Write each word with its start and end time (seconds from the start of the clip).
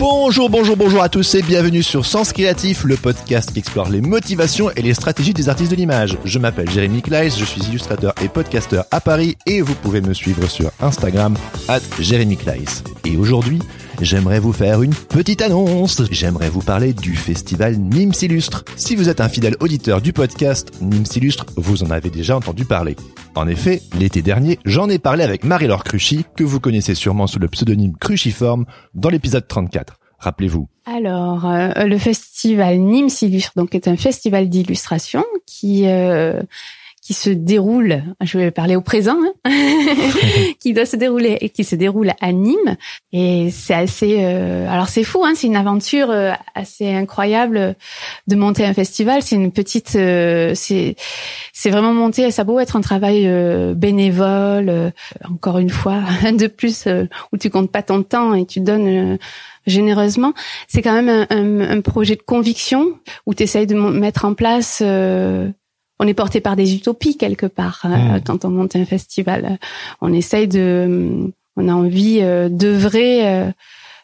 Bonjour, 0.00 0.48
bonjour, 0.48 0.78
bonjour 0.78 1.02
à 1.02 1.10
tous 1.10 1.34
et 1.34 1.42
bienvenue 1.42 1.82
sur 1.82 2.06
Sens 2.06 2.32
Créatif, 2.32 2.84
le 2.84 2.96
podcast 2.96 3.52
qui 3.52 3.58
explore 3.58 3.90
les 3.90 4.00
motivations 4.00 4.70
et 4.70 4.80
les 4.80 4.94
stratégies 4.94 5.34
des 5.34 5.50
artistes 5.50 5.70
de 5.70 5.76
l'image. 5.76 6.16
Je 6.24 6.38
m'appelle 6.38 6.70
Jérémy 6.70 7.02
Kleiss, 7.02 7.38
je 7.38 7.44
suis 7.44 7.60
illustrateur 7.64 8.14
et 8.22 8.28
podcasteur 8.28 8.86
à 8.92 9.02
Paris 9.02 9.36
et 9.44 9.60
vous 9.60 9.74
pouvez 9.74 10.00
me 10.00 10.14
suivre 10.14 10.48
sur 10.48 10.70
Instagram 10.80 11.36
at 11.68 11.80
Jérémy 11.98 12.38
Kleiss. 12.38 12.82
Et 13.04 13.18
aujourd'hui, 13.18 13.58
j'aimerais 14.00 14.40
vous 14.40 14.52
faire 14.52 14.82
une 14.82 14.94
petite 14.94 15.42
annonce. 15.42 16.02
J'aimerais 16.10 16.50
vous 16.50 16.62
parler 16.62 16.92
du 16.92 17.14
festival 17.14 17.76
Nîmes 17.76 18.12
Illustre. 18.20 18.64
Si 18.76 18.96
vous 18.96 19.08
êtes 19.08 19.20
un 19.20 19.28
fidèle 19.28 19.56
auditeur 19.60 20.00
du 20.00 20.12
podcast 20.12 20.70
Nîmes 20.80 21.04
Illustre, 21.14 21.46
vous 21.56 21.82
en 21.82 21.90
avez 21.90 22.10
déjà 22.10 22.36
entendu 22.36 22.64
parler. 22.64 22.96
En 23.34 23.46
effet, 23.46 23.82
l'été 23.98 24.22
dernier, 24.22 24.58
j'en 24.64 24.88
ai 24.88 24.98
parlé 24.98 25.24
avec 25.24 25.44
Marie-Laure 25.44 25.84
Cruchy, 25.84 26.24
que 26.36 26.44
vous 26.44 26.60
connaissez 26.60 26.94
sûrement 26.94 27.26
sous 27.26 27.38
le 27.38 27.48
pseudonyme 27.48 27.96
Cruciforme, 27.96 28.66
dans 28.94 29.10
l'épisode 29.10 29.46
34. 29.46 29.94
Rappelez-vous. 30.18 30.68
Alors, 30.84 31.46
euh, 31.46 31.70
le 31.84 31.98
festival 31.98 32.78
Nîmes 32.78 33.08
Illustre, 33.22 33.52
donc, 33.56 33.74
est 33.74 33.88
un 33.88 33.96
festival 33.96 34.48
d'illustration 34.48 35.24
qui 35.46 35.86
euh, 35.86 36.42
qui 37.10 37.14
se 37.14 37.30
déroule, 37.30 38.04
je 38.20 38.38
vais 38.38 38.52
parler 38.52 38.76
au 38.76 38.82
présent, 38.82 39.16
hein, 39.44 39.50
qui 40.60 40.72
doit 40.72 40.86
se 40.86 40.94
dérouler 40.94 41.38
et 41.40 41.48
qui 41.48 41.64
se 41.64 41.74
déroule 41.74 42.12
à 42.20 42.30
Nîmes. 42.30 42.76
Et 43.12 43.50
c'est 43.50 43.74
assez, 43.74 44.18
euh, 44.20 44.70
alors 44.70 44.86
c'est 44.86 45.02
fou, 45.02 45.24
hein, 45.24 45.32
c'est 45.34 45.48
une 45.48 45.56
aventure 45.56 46.08
euh, 46.12 46.30
assez 46.54 46.88
incroyable 46.88 47.74
de 48.28 48.36
monter 48.36 48.64
un 48.64 48.74
festival. 48.74 49.22
C'est 49.22 49.34
une 49.34 49.50
petite, 49.50 49.96
euh, 49.96 50.52
c'est 50.54 50.94
c'est 51.52 51.70
vraiment 51.70 51.92
monter. 51.92 52.30
Ça 52.30 52.44
beau 52.44 52.60
être 52.60 52.76
un 52.76 52.80
travail 52.80 53.28
bénévole, 53.74 54.92
encore 55.28 55.58
une 55.58 55.68
fois, 55.68 56.04
de 56.32 56.46
plus 56.46 56.86
où 57.32 57.36
tu 57.38 57.50
comptes 57.50 57.72
pas 57.72 57.82
ton 57.82 58.04
temps 58.04 58.34
et 58.34 58.46
tu 58.46 58.60
donnes 58.60 59.18
généreusement. 59.66 60.32
C'est 60.68 60.80
quand 60.80 60.94
même 60.94 61.26
un, 61.28 61.60
un, 61.76 61.80
projet 61.80 62.14
de 62.14 62.22
conviction 62.22 63.00
où 63.26 63.34
tu 63.34 63.42
essayes 63.42 63.66
de 63.66 63.74
mettre 63.74 64.24
en 64.24 64.34
place 64.34 64.80
on 66.00 66.08
est 66.08 66.14
porté 66.14 66.40
par 66.40 66.56
des 66.56 66.74
utopies 66.74 67.16
quelque 67.16 67.46
part 67.46 67.82
euh, 67.84 67.88
hmm. 67.88 68.20
quand 68.24 68.44
on 68.44 68.50
monte 68.50 68.74
un 68.74 68.86
festival. 68.86 69.58
On 70.00 70.12
essaye 70.12 70.48
de, 70.48 71.30
on 71.56 71.68
a 71.68 71.72
envie 71.72 72.20
euh, 72.22 72.48
d'œuvrer, 72.48 73.52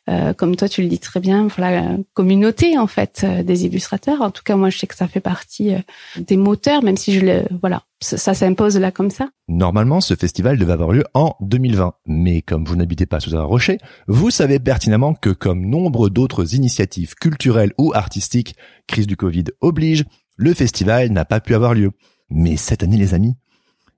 euh, 0.08 0.34
comme 0.34 0.56
toi 0.56 0.68
tu 0.68 0.82
le 0.82 0.88
dis 0.88 0.98
très 0.98 1.20
bien, 1.20 1.48
pour 1.48 1.62
la 1.62 1.96
communauté 2.12 2.78
en 2.78 2.86
fait 2.86 3.24
des 3.24 3.64
illustrateurs. 3.64 4.20
En 4.20 4.30
tout 4.30 4.42
cas, 4.44 4.56
moi 4.56 4.68
je 4.68 4.78
sais 4.78 4.86
que 4.86 4.94
ça 4.94 5.08
fait 5.08 5.20
partie 5.20 5.72
des 6.18 6.36
moteurs, 6.36 6.84
même 6.84 6.98
si 6.98 7.14
je 7.14 7.24
le, 7.24 7.42
voilà, 7.62 7.82
ça, 8.02 8.34
s'impose 8.34 8.76
là 8.76 8.90
comme 8.92 9.10
ça. 9.10 9.30
Normalement, 9.48 10.02
ce 10.02 10.14
festival 10.14 10.58
devait 10.58 10.74
avoir 10.74 10.92
lieu 10.92 11.04
en 11.14 11.34
2020, 11.40 11.94
mais 12.06 12.42
comme 12.42 12.66
vous 12.66 12.76
n'habitez 12.76 13.06
pas 13.06 13.20
sous 13.20 13.34
un 13.34 13.42
rocher, 13.42 13.78
vous 14.06 14.30
savez 14.30 14.58
pertinemment 14.58 15.14
que 15.14 15.30
comme 15.30 15.64
nombre 15.64 16.10
d'autres 16.10 16.54
initiatives 16.54 17.14
culturelles 17.14 17.72
ou 17.78 17.92
artistiques, 17.94 18.54
crise 18.86 19.06
du 19.06 19.16
Covid 19.16 19.44
oblige, 19.62 20.04
le 20.36 20.54
festival 20.54 21.10
n'a 21.10 21.24
pas 21.24 21.40
pu 21.40 21.54
avoir 21.54 21.74
lieu. 21.74 21.92
Mais 22.30 22.56
cette 22.56 22.82
année, 22.82 22.96
les 22.96 23.14
amis, 23.14 23.34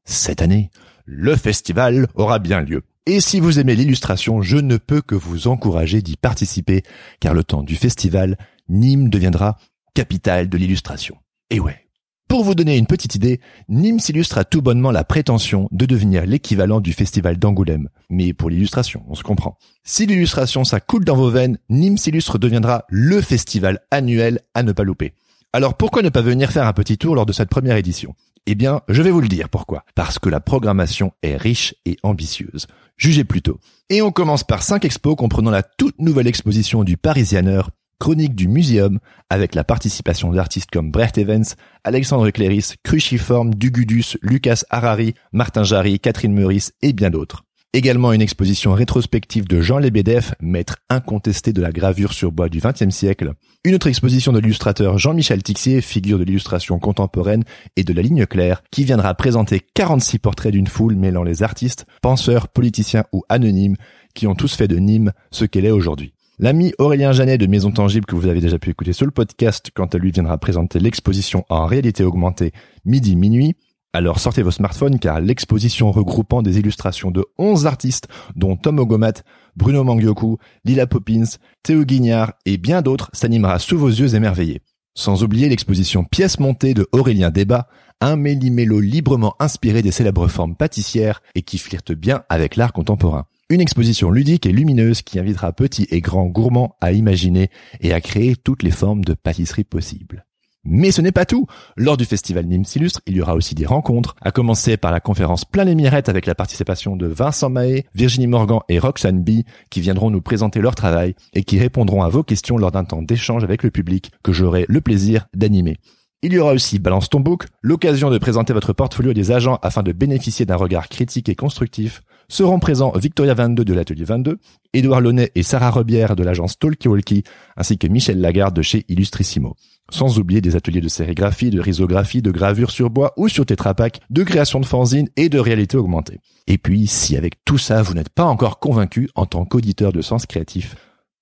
cette 0.04 0.42
année, 0.42 0.70
le 1.04 1.36
festival 1.36 2.06
aura 2.14 2.38
bien 2.38 2.60
lieu. 2.60 2.82
Et 3.06 3.20
si 3.20 3.40
vous 3.40 3.58
aimez 3.58 3.74
l'illustration, 3.74 4.42
je 4.42 4.58
ne 4.58 4.76
peux 4.76 5.00
que 5.00 5.14
vous 5.14 5.48
encourager 5.48 6.02
d'y 6.02 6.16
participer, 6.16 6.82
car 7.20 7.32
le 7.32 7.42
temps 7.42 7.62
du 7.62 7.74
festival, 7.74 8.36
Nîmes 8.68 9.08
deviendra 9.08 9.56
capitale 9.94 10.48
de 10.48 10.58
l'illustration. 10.58 11.16
Et 11.50 11.58
ouais. 11.58 11.88
Pour 12.28 12.44
vous 12.44 12.54
donner 12.54 12.76
une 12.76 12.86
petite 12.86 13.14
idée, 13.14 13.40
Nîmes 13.70 14.00
s'illustre 14.00 14.36
à 14.36 14.44
tout 14.44 14.60
bonnement 14.60 14.90
la 14.90 15.04
prétention 15.04 15.66
de 15.72 15.86
devenir 15.86 16.26
l'équivalent 16.26 16.80
du 16.80 16.92
festival 16.92 17.38
d'Angoulême. 17.38 17.88
Mais 18.10 18.34
pour 18.34 18.50
l'illustration, 18.50 19.02
on 19.08 19.14
se 19.14 19.22
comprend. 19.22 19.56
Si 19.82 20.04
l'illustration 20.04 20.64
ça 20.64 20.78
coule 20.78 21.06
dans 21.06 21.16
vos 21.16 21.30
veines, 21.30 21.56
Nîmes 21.70 21.96
s'illustre 21.96 22.36
deviendra 22.36 22.84
le 22.90 23.22
festival 23.22 23.80
annuel 23.90 24.40
à 24.52 24.62
ne 24.62 24.72
pas 24.72 24.84
louper. 24.84 25.14
Alors 25.54 25.78
pourquoi 25.78 26.02
ne 26.02 26.10
pas 26.10 26.20
venir 26.20 26.52
faire 26.52 26.66
un 26.66 26.74
petit 26.74 26.98
tour 26.98 27.14
lors 27.14 27.24
de 27.24 27.32
cette 27.32 27.48
première 27.48 27.76
édition? 27.76 28.14
Eh 28.44 28.54
bien, 28.54 28.82
je 28.86 29.00
vais 29.00 29.10
vous 29.10 29.22
le 29.22 29.28
dire 29.28 29.48
pourquoi? 29.48 29.82
Parce 29.94 30.18
que 30.18 30.28
la 30.28 30.40
programmation 30.40 31.12
est 31.22 31.38
riche 31.38 31.74
et 31.86 31.96
ambitieuse. 32.02 32.66
Jugez 32.98 33.24
plutôt. 33.24 33.58
Et 33.88 34.02
on 34.02 34.10
commence 34.10 34.44
par 34.44 34.62
cinq 34.62 34.84
expos 34.84 35.16
comprenant 35.16 35.50
la 35.50 35.62
toute 35.62 35.98
nouvelle 36.00 36.26
exposition 36.26 36.84
du 36.84 36.98
Parisianer, 36.98 37.62
Chronique 37.98 38.34
du 38.34 38.46
Muséum, 38.46 38.98
avec 39.30 39.54
la 39.54 39.64
participation 39.64 40.30
d'artistes 40.32 40.70
comme 40.70 40.90
Brecht 40.90 41.16
Evans, 41.16 41.46
Alexandre 41.82 42.28
Cléris, 42.28 42.74
Cruciforme, 42.84 43.54
Dugudus, 43.54 44.18
Lucas 44.20 44.64
Harari, 44.68 45.14
Martin 45.32 45.64
Jarry, 45.64 45.98
Catherine 45.98 46.34
Meurice 46.34 46.72
et 46.82 46.92
bien 46.92 47.08
d'autres. 47.08 47.47
Également 47.74 48.14
une 48.14 48.22
exposition 48.22 48.72
rétrospective 48.72 49.46
de 49.46 49.60
Jean 49.60 49.78
Lebedeff, 49.78 50.32
maître 50.40 50.78
incontesté 50.88 51.52
de 51.52 51.60
la 51.60 51.70
gravure 51.70 52.14
sur 52.14 52.32
bois 52.32 52.48
du 52.48 52.60
XXe 52.60 52.88
siècle. 52.88 53.34
Une 53.62 53.74
autre 53.74 53.88
exposition 53.88 54.32
de 54.32 54.38
l'illustrateur 54.38 54.96
Jean-Michel 54.96 55.42
Tixier, 55.42 55.82
figure 55.82 56.18
de 56.18 56.24
l'illustration 56.24 56.78
contemporaine 56.78 57.44
et 57.76 57.84
de 57.84 57.92
la 57.92 58.00
ligne 58.00 58.24
claire, 58.24 58.62
qui 58.70 58.84
viendra 58.84 59.12
présenter 59.12 59.60
46 59.74 60.18
portraits 60.18 60.52
d'une 60.52 60.66
foule 60.66 60.96
mêlant 60.96 61.22
les 61.22 61.42
artistes, 61.42 61.84
penseurs, 62.00 62.48
politiciens 62.48 63.04
ou 63.12 63.22
anonymes, 63.28 63.76
qui 64.14 64.26
ont 64.26 64.34
tous 64.34 64.54
fait 64.54 64.66
de 64.66 64.78
Nîmes 64.78 65.12
ce 65.30 65.44
qu'elle 65.44 65.66
est 65.66 65.70
aujourd'hui. 65.70 66.14
L'ami 66.38 66.72
Aurélien 66.78 67.12
Janet 67.12 67.38
de 67.38 67.46
Maison 67.46 67.70
Tangible 67.70 68.06
que 68.06 68.14
vous 68.14 68.28
avez 68.28 68.40
déjà 68.40 68.58
pu 68.58 68.70
écouter 68.70 68.94
sur 68.94 69.04
le 69.04 69.12
podcast 69.12 69.70
quand 69.74 69.94
elle 69.94 70.00
lui 70.00 70.12
viendra 70.12 70.38
présenter 70.38 70.78
l'exposition 70.78 71.44
en 71.50 71.66
réalité 71.66 72.02
augmentée 72.02 72.52
midi 72.86 73.14
minuit 73.14 73.56
alors 73.94 74.20
sortez 74.20 74.42
vos 74.42 74.50
smartphones 74.50 74.98
car 74.98 75.20
l'exposition 75.20 75.90
regroupant 75.90 76.42
des 76.42 76.58
illustrations 76.58 77.10
de 77.10 77.24
11 77.38 77.66
artistes 77.66 78.06
dont 78.36 78.54
Tom 78.54 78.78
Ogomat, 78.78 79.22
Bruno 79.56 79.82
Mangioku, 79.82 80.36
Lila 80.64 80.86
Poppins, 80.86 81.24
Théo 81.62 81.84
Guignard 81.84 82.34
et 82.44 82.58
bien 82.58 82.82
d'autres 82.82 83.10
s'animera 83.14 83.58
sous 83.58 83.78
vos 83.78 83.88
yeux 83.88 84.14
émerveillés. 84.14 84.60
Sans 84.94 85.22
oublier 85.22 85.48
l'exposition 85.48 86.04
pièces 86.04 86.38
montées 86.38 86.74
de 86.74 86.86
Aurélien 86.92 87.30
Débat, 87.30 87.68
un 88.00 88.16
méli-mélo 88.16 88.78
librement 88.78 89.34
inspiré 89.40 89.80
des 89.80 89.90
célèbres 89.90 90.28
formes 90.28 90.54
pâtissières 90.54 91.22
et 91.34 91.42
qui 91.42 91.56
flirte 91.56 91.92
bien 91.92 92.24
avec 92.28 92.56
l'art 92.56 92.74
contemporain. 92.74 93.26
Une 93.48 93.62
exposition 93.62 94.10
ludique 94.10 94.44
et 94.44 94.52
lumineuse 94.52 95.00
qui 95.00 95.18
invitera 95.18 95.52
petits 95.52 95.86
et 95.90 96.02
grands 96.02 96.26
gourmands 96.26 96.76
à 96.82 96.92
imaginer 96.92 97.48
et 97.80 97.94
à 97.94 98.02
créer 98.02 98.36
toutes 98.36 98.62
les 98.62 98.70
formes 98.70 99.04
de 99.04 99.14
pâtisserie 99.14 99.64
possibles. 99.64 100.27
Mais 100.70 100.90
ce 100.90 101.00
n'est 101.00 101.12
pas 101.12 101.24
tout. 101.24 101.46
Lors 101.78 101.96
du 101.96 102.04
festival 102.04 102.44
Nîmes 102.44 102.64
Illustre, 102.76 103.00
il 103.06 103.16
y 103.16 103.22
aura 103.22 103.34
aussi 103.34 103.54
des 103.54 103.64
rencontres, 103.64 104.14
à 104.20 104.30
commencer 104.30 104.76
par 104.76 104.92
la 104.92 105.00
conférence 105.00 105.46
Plein 105.46 105.64
les 105.64 105.74
mirettes 105.74 106.10
avec 106.10 106.26
la 106.26 106.34
participation 106.34 106.94
de 106.94 107.06
Vincent 107.06 107.48
Mahé, 107.48 107.86
Virginie 107.94 108.26
Morgan 108.26 108.60
et 108.68 108.78
Roxane 108.78 109.24
B, 109.24 109.44
qui 109.70 109.80
viendront 109.80 110.10
nous 110.10 110.20
présenter 110.20 110.60
leur 110.60 110.74
travail 110.74 111.14
et 111.32 111.42
qui 111.42 111.58
répondront 111.58 112.02
à 112.02 112.10
vos 112.10 112.22
questions 112.22 112.58
lors 112.58 112.70
d'un 112.70 112.84
temps 112.84 113.00
d'échange 113.00 113.44
avec 113.44 113.62
le 113.62 113.70
public 113.70 114.10
que 114.22 114.34
j'aurai 114.34 114.66
le 114.68 114.82
plaisir 114.82 115.26
d'animer. 115.34 115.78
Il 116.20 116.32
y 116.34 116.38
aura 116.38 116.52
aussi 116.52 116.78
Balance 116.78 117.08
ton 117.08 117.20
book, 117.20 117.46
l'occasion 117.62 118.10
de 118.10 118.18
présenter 118.18 118.52
votre 118.52 118.72
portfolio 118.72 119.14
des 119.14 119.30
agents 119.30 119.58
afin 119.62 119.82
de 119.82 119.92
bénéficier 119.92 120.44
d'un 120.44 120.56
regard 120.56 120.88
critique 120.88 121.28
et 121.28 121.36
constructif. 121.36 122.02
Seront 122.30 122.58
présents 122.58 122.92
Victoria 122.94 123.32
22 123.32 123.64
de 123.64 123.72
l'atelier 123.72 124.04
22, 124.04 124.36
Édouard 124.74 125.00
Launay 125.00 125.32
et 125.34 125.42
Sarah 125.42 125.70
Rebière 125.70 126.14
de 126.14 126.22
l'agence 126.22 126.58
Talkie 126.58 127.24
ainsi 127.56 127.78
que 127.78 127.86
Michel 127.86 128.20
Lagarde 128.20 128.54
de 128.54 128.60
chez 128.60 128.84
Illustrissimo. 128.88 129.56
Sans 129.90 130.18
oublier 130.18 130.42
des 130.42 130.54
ateliers 130.54 130.82
de 130.82 130.88
sérigraphie, 130.88 131.48
de 131.48 131.58
risographie, 131.58 132.20
de 132.20 132.30
gravure 132.30 132.70
sur 132.70 132.90
bois 132.90 133.14
ou 133.16 133.28
sur 133.28 133.46
tétrapac, 133.46 134.00
de 134.10 134.22
création 134.24 134.60
de 134.60 134.66
fanzine 134.66 135.08
et 135.16 135.30
de 135.30 135.38
réalité 135.38 135.78
augmentée. 135.78 136.20
Et 136.46 136.58
puis, 136.58 136.86
si 136.86 137.16
avec 137.16 137.42
tout 137.46 137.56
ça 137.56 137.80
vous 137.80 137.94
n'êtes 137.94 138.10
pas 138.10 138.24
encore 138.24 138.58
convaincu 138.58 139.08
en 139.14 139.24
tant 139.24 139.46
qu'auditeur 139.46 139.92
de 139.92 140.02
sens 140.02 140.26
créatif, 140.26 140.76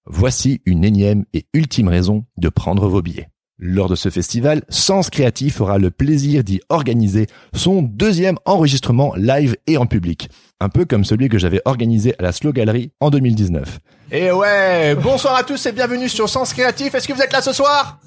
voici 0.06 0.60
une 0.66 0.84
énième 0.84 1.24
et 1.32 1.46
ultime 1.54 1.86
raison 1.86 2.24
de 2.36 2.48
prendre 2.48 2.88
vos 2.88 3.00
billets. 3.00 3.28
Lors 3.58 3.88
de 3.88 3.94
ce 3.94 4.10
festival, 4.10 4.62
Sens 4.68 5.08
Créatif 5.08 5.62
aura 5.62 5.78
le 5.78 5.90
plaisir 5.90 6.44
d'y 6.44 6.60
organiser 6.68 7.26
son 7.54 7.80
deuxième 7.80 8.36
enregistrement 8.44 9.14
live 9.16 9.56
et 9.66 9.78
en 9.78 9.86
public. 9.86 10.28
Un 10.60 10.68
peu 10.68 10.84
comme 10.84 11.06
celui 11.06 11.30
que 11.30 11.38
j'avais 11.38 11.62
organisé 11.64 12.14
à 12.18 12.22
la 12.22 12.32
Slow 12.32 12.52
Gallery 12.52 12.90
en 13.00 13.08
2019. 13.08 13.78
Et 14.12 14.30
ouais, 14.30 14.94
bonsoir 14.94 15.36
à 15.36 15.42
tous 15.42 15.64
et 15.64 15.72
bienvenue 15.72 16.10
sur 16.10 16.28
Sens 16.28 16.52
Créatif. 16.52 16.94
Est-ce 16.94 17.08
que 17.08 17.14
vous 17.14 17.22
êtes 17.22 17.32
là 17.32 17.40
ce 17.40 17.54
soir? 17.54 17.98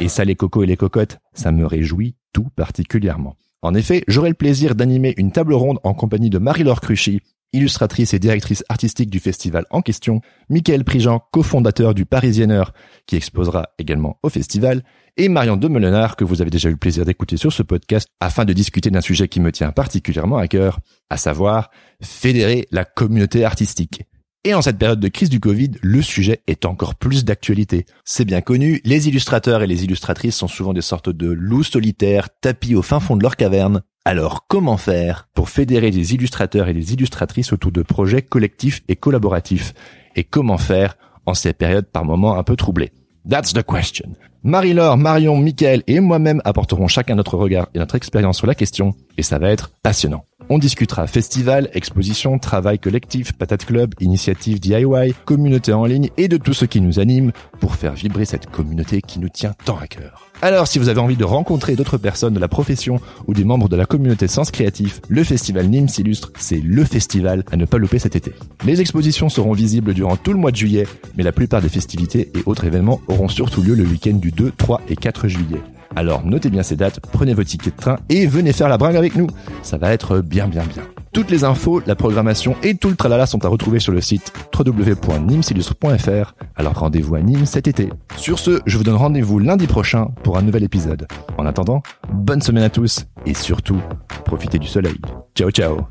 Et 0.00 0.08
ça 0.08 0.24
les 0.24 0.34
cocos 0.34 0.64
et 0.64 0.66
les 0.66 0.76
cocottes, 0.76 1.18
ça 1.32 1.52
me 1.52 1.64
réjouit 1.64 2.16
tout 2.32 2.48
particulièrement. 2.56 3.36
En 3.62 3.72
effet, 3.74 4.02
j'aurai 4.08 4.30
le 4.30 4.34
plaisir 4.34 4.74
d'animer 4.74 5.14
une 5.16 5.30
table 5.30 5.54
ronde 5.54 5.78
en 5.84 5.94
compagnie 5.94 6.30
de 6.30 6.38
Marie-Laure 6.38 6.80
Cruchy, 6.80 7.20
illustratrice 7.52 8.14
et 8.14 8.18
directrice 8.18 8.64
artistique 8.68 9.10
du 9.10 9.20
festival 9.20 9.64
en 9.70 9.82
question, 9.82 10.20
Michael 10.48 10.84
Prigent, 10.84 11.22
cofondateur 11.32 11.94
du 11.94 12.06
Parisiener, 12.06 12.64
qui 13.06 13.16
exposera 13.16 13.70
également 13.78 14.18
au 14.22 14.28
festival, 14.28 14.82
et 15.16 15.28
Marion 15.28 15.56
Demelenard, 15.56 16.16
que 16.16 16.24
vous 16.24 16.42
avez 16.42 16.50
déjà 16.50 16.68
eu 16.68 16.72
le 16.72 16.78
plaisir 16.78 17.04
d'écouter 17.04 17.36
sur 17.36 17.52
ce 17.52 17.62
podcast, 17.62 18.08
afin 18.20 18.44
de 18.44 18.52
discuter 18.52 18.90
d'un 18.90 19.00
sujet 19.00 19.28
qui 19.28 19.40
me 19.40 19.52
tient 19.52 19.72
particulièrement 19.72 20.36
à 20.36 20.48
cœur, 20.48 20.80
à 21.08 21.16
savoir 21.16 21.70
fédérer 22.02 22.66
la 22.70 22.84
communauté 22.84 23.44
artistique. 23.44 24.02
Et 24.46 24.54
en 24.54 24.62
cette 24.62 24.78
période 24.78 25.00
de 25.00 25.08
crise 25.08 25.28
du 25.28 25.40
Covid, 25.40 25.72
le 25.82 26.00
sujet 26.02 26.40
est 26.46 26.66
encore 26.66 26.94
plus 26.94 27.24
d'actualité. 27.24 27.84
C'est 28.04 28.24
bien 28.24 28.42
connu, 28.42 28.80
les 28.84 29.08
illustrateurs 29.08 29.60
et 29.60 29.66
les 29.66 29.82
illustratrices 29.82 30.36
sont 30.36 30.46
souvent 30.46 30.72
des 30.72 30.82
sortes 30.82 31.10
de 31.10 31.26
loups 31.26 31.64
solitaires 31.64 32.28
tapis 32.40 32.76
au 32.76 32.82
fin 32.82 33.00
fond 33.00 33.16
de 33.16 33.24
leur 33.24 33.34
caverne. 33.34 33.82
Alors 34.04 34.46
comment 34.46 34.76
faire 34.76 35.28
pour 35.34 35.48
fédérer 35.48 35.90
les 35.90 36.14
illustrateurs 36.14 36.68
et 36.68 36.72
les 36.72 36.92
illustratrices 36.92 37.52
autour 37.52 37.72
de 37.72 37.82
projets 37.82 38.22
collectifs 38.22 38.82
et 38.86 38.94
collaboratifs? 38.94 39.74
Et 40.14 40.22
comment 40.22 40.58
faire 40.58 40.96
en 41.26 41.34
ces 41.34 41.52
périodes 41.52 41.90
par 41.90 42.04
moments 42.04 42.38
un 42.38 42.44
peu 42.44 42.54
troublées? 42.54 42.92
That's 43.28 43.52
the 43.52 43.64
question. 43.64 44.12
Marie-Laure, 44.46 44.96
Marion, 44.96 45.36
Michael 45.36 45.82
et 45.88 45.98
moi-même 45.98 46.40
apporterons 46.44 46.86
chacun 46.86 47.16
notre 47.16 47.36
regard 47.36 47.66
et 47.74 47.80
notre 47.80 47.96
expérience 47.96 48.36
sur 48.36 48.46
la 48.46 48.54
question, 48.54 48.94
et 49.18 49.24
ça 49.24 49.40
va 49.40 49.50
être 49.50 49.72
passionnant. 49.82 50.24
On 50.48 50.58
discutera 50.58 51.08
festival, 51.08 51.68
exposition, 51.72 52.38
travail 52.38 52.78
collectif, 52.78 53.32
patate 53.32 53.64
club, 53.64 53.94
initiative 53.98 54.60
DIY, 54.60 55.14
communauté 55.24 55.72
en 55.72 55.84
ligne 55.84 56.10
et 56.16 56.28
de 56.28 56.36
tout 56.36 56.54
ce 56.54 56.64
qui 56.64 56.80
nous 56.80 57.00
anime 57.00 57.32
pour 57.58 57.74
faire 57.74 57.94
vibrer 57.94 58.24
cette 58.24 58.46
communauté 58.48 59.02
qui 59.02 59.18
nous 59.18 59.30
tient 59.30 59.54
tant 59.64 59.78
à 59.78 59.88
cœur. 59.88 60.25
Alors 60.42 60.66
si 60.66 60.78
vous 60.78 60.88
avez 60.88 61.00
envie 61.00 61.16
de 61.16 61.24
rencontrer 61.24 61.76
d'autres 61.76 61.96
personnes 61.96 62.34
de 62.34 62.38
la 62.38 62.48
profession 62.48 63.00
ou 63.26 63.32
des 63.32 63.44
membres 63.44 63.68
de 63.68 63.76
la 63.76 63.86
communauté 63.86 64.28
Sens 64.28 64.50
Créatif, 64.50 65.00
le 65.08 65.24
festival 65.24 65.68
Nîmes 65.68 65.88
s'illustre, 65.88 66.30
c'est 66.38 66.60
le 66.60 66.84
festival 66.84 67.42
à 67.50 67.56
ne 67.56 67.64
pas 67.64 67.78
louper 67.78 67.98
cet 67.98 68.16
été. 68.16 68.32
Les 68.64 68.80
expositions 68.80 69.28
seront 69.30 69.52
visibles 69.52 69.94
durant 69.94 70.16
tout 70.16 70.32
le 70.32 70.38
mois 70.38 70.50
de 70.50 70.56
juillet, 70.56 70.86
mais 71.16 71.22
la 71.22 71.32
plupart 71.32 71.62
des 71.62 71.70
festivités 71.70 72.30
et 72.34 72.42
autres 72.44 72.64
événements 72.64 73.00
auront 73.08 73.28
surtout 73.28 73.62
lieu 73.62 73.74
le 73.74 73.84
week-end 73.84 74.14
du 74.14 74.30
2, 74.30 74.52
3 74.56 74.82
et 74.88 74.96
4 74.96 75.26
juillet. 75.26 75.60
Alors 75.94 76.24
notez 76.26 76.50
bien 76.50 76.62
ces 76.62 76.76
dates, 76.76 77.00
prenez 77.00 77.32
vos 77.32 77.44
tickets 77.44 77.74
de 77.74 77.80
train 77.80 77.96
et 78.10 78.26
venez 78.26 78.52
faire 78.52 78.68
la 78.68 78.76
bringue 78.76 78.96
avec 78.96 79.16
nous. 79.16 79.28
Ça 79.62 79.78
va 79.78 79.92
être 79.92 80.20
bien 80.20 80.48
bien 80.48 80.64
bien. 80.64 80.82
Toutes 81.16 81.30
les 81.30 81.44
infos, 81.44 81.80
la 81.86 81.96
programmation 81.96 82.56
et 82.62 82.74
tout 82.74 82.90
le 82.90 82.94
tralala 82.94 83.24
sont 83.24 83.42
à 83.46 83.48
retrouver 83.48 83.80
sur 83.80 83.90
le 83.90 84.02
site 84.02 84.34
www.nimsillustre.fr. 84.54 86.34
Alors 86.56 86.74
rendez-vous 86.74 87.14
à 87.14 87.22
Nîmes 87.22 87.46
cet 87.46 87.66
été. 87.68 87.88
Sur 88.18 88.38
ce, 88.38 88.60
je 88.66 88.76
vous 88.76 88.84
donne 88.84 88.96
rendez-vous 88.96 89.38
lundi 89.38 89.66
prochain 89.66 90.08
pour 90.22 90.36
un 90.36 90.42
nouvel 90.42 90.62
épisode. 90.62 91.08
En 91.38 91.46
attendant, 91.46 91.80
bonne 92.12 92.42
semaine 92.42 92.64
à 92.64 92.68
tous 92.68 93.06
et 93.24 93.32
surtout, 93.32 93.80
profitez 94.26 94.58
du 94.58 94.68
soleil. 94.68 95.00
Ciao 95.34 95.50
ciao 95.50 95.86